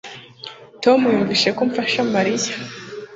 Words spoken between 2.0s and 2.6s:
Mariya